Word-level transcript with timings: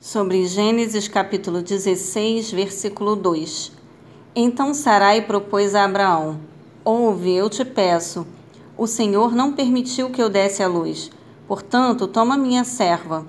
sobre 0.00 0.46
Gênesis 0.46 1.06
capítulo 1.08 1.60
16, 1.60 2.52
versículo 2.52 3.14
2. 3.14 3.70
Então 4.34 4.72
Sarai 4.72 5.20
propôs 5.20 5.74
a 5.74 5.84
Abraão: 5.84 6.40
Ouve, 6.82 7.34
eu 7.34 7.50
te 7.50 7.66
peço. 7.66 8.26
O 8.78 8.86
Senhor 8.86 9.34
não 9.34 9.52
permitiu 9.52 10.08
que 10.08 10.22
eu 10.22 10.30
desse 10.30 10.62
a 10.62 10.68
luz. 10.68 11.10
Portanto, 11.46 12.08
toma 12.08 12.38
minha 12.38 12.64
serva. 12.64 13.26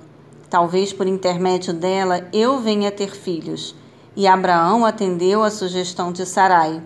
Talvez 0.49 0.93
por 0.93 1.07
intermédio 1.07 1.73
dela 1.73 2.25
eu 2.31 2.61
venha 2.61 2.89
ter 2.89 3.13
filhos. 3.13 3.75
E 4.15 4.25
Abraão 4.25 4.85
atendeu 4.85 5.43
à 5.43 5.51
sugestão 5.51 6.09
de 6.09 6.25
Sarai. 6.25 6.81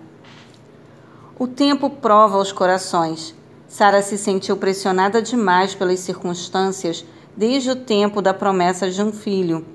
O 1.38 1.45
tempo 1.45 1.91
prova 1.91 2.39
os 2.39 2.52
corações. 2.52 3.36
Sara 3.67 4.02
se 4.02 4.17
sentiu 4.17 4.57
pressionada 4.57 5.21
demais 5.21 5.75
pelas 5.75 5.99
circunstâncias 5.99 7.05
desde 7.38 7.70
o 7.70 7.75
tempo 7.75 8.20
da 8.20 8.33
promessa 8.33 8.89
de 8.89 9.04
um 9.04 9.11
filho 9.11 9.74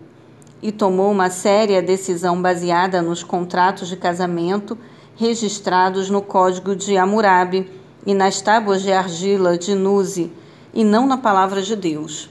e 0.63 0.71
tomou 0.71 1.11
uma 1.11 1.31
séria 1.31 1.83
decisão 1.83 2.41
baseada 2.41 3.01
nos 3.01 3.23
contratos 3.23 3.89
de 3.89 3.97
casamento 3.97 4.77
registrados 5.17 6.09
no 6.09 6.23
Código 6.23 6.75
de 6.75 6.97
Hammurabi 6.97 7.71
e 8.07 8.15
nas 8.15 8.41
tábuas 8.41 8.81
de 8.81 8.91
argila 8.91 9.59
de 9.59 9.75
Nuzi, 9.75 10.33
e 10.73 10.83
não 10.83 11.07
na 11.07 11.19
palavra 11.19 11.61
de 11.61 11.77
Deus. 11.77 12.31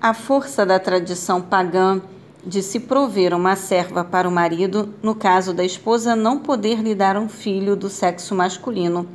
A 0.00 0.12
força 0.12 0.66
da 0.66 0.78
tradição 0.78 1.40
pagã 1.40 2.00
de 2.44 2.62
se 2.62 2.80
prover 2.80 3.32
uma 3.32 3.56
serva 3.56 4.04
para 4.04 4.28
o 4.28 4.32
marido, 4.32 4.92
no 5.02 5.14
caso 5.14 5.54
da 5.54 5.64
esposa 5.64 6.16
não 6.16 6.38
poder 6.38 6.80
lhe 6.80 6.94
dar 6.94 7.16
um 7.16 7.28
filho 7.28 7.76
do 7.76 7.88
sexo 7.88 8.34
masculino, 8.34 9.08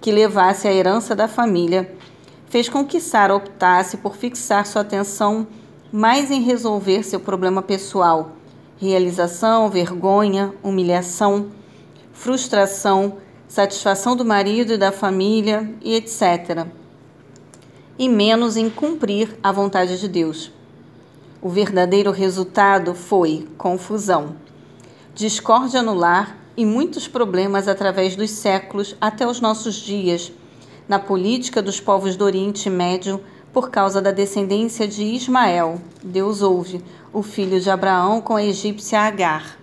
que 0.00 0.10
levasse 0.10 0.66
a 0.66 0.72
herança 0.72 1.14
da 1.14 1.28
família, 1.28 1.94
fez 2.48 2.68
com 2.68 2.84
que 2.84 3.00
Sara 3.00 3.34
optasse 3.34 3.96
por 3.98 4.16
fixar 4.16 4.66
sua 4.66 4.82
atenção 4.82 5.46
mais 5.92 6.30
em 6.30 6.40
resolver 6.40 7.02
seu 7.02 7.18
problema 7.18 7.62
pessoal, 7.62 8.32
realização, 8.78 9.68
vergonha, 9.68 10.54
humilhação, 10.62 11.48
frustração, 12.12 13.18
satisfação 13.48 14.14
do 14.14 14.24
marido 14.24 14.74
e 14.74 14.78
da 14.78 14.92
família 14.92 15.74
e 15.82 15.94
etc. 15.94 16.66
E 17.98 18.08
menos 18.08 18.56
em 18.56 18.70
cumprir 18.70 19.36
a 19.42 19.50
vontade 19.50 19.98
de 19.98 20.06
Deus. 20.06 20.52
O 21.42 21.48
verdadeiro 21.48 22.12
resultado 22.12 22.94
foi 22.94 23.48
confusão, 23.58 24.36
discórdia 25.14 25.82
no 25.82 25.94
lar 25.94 26.38
e 26.56 26.64
muitos 26.64 27.08
problemas 27.08 27.66
através 27.66 28.14
dos 28.14 28.30
séculos 28.30 28.94
até 29.00 29.26
os 29.26 29.40
nossos 29.40 29.74
dias, 29.74 30.32
na 30.86 30.98
política 30.98 31.62
dos 31.62 31.80
povos 31.80 32.16
do 32.16 32.24
Oriente 32.24 32.68
Médio 32.68 33.20
por 33.52 33.70
causa 33.70 34.00
da 34.00 34.10
descendência 34.10 34.88
de 34.88 35.04
Ismael. 35.04 35.80
Deus 36.02 36.42
ouve, 36.42 36.82
o 37.12 37.22
filho 37.22 37.60
de 37.60 37.70
Abraão 37.70 38.20
com 38.20 38.36
a 38.36 38.44
egípcia 38.44 39.00
Agar. 39.00 39.60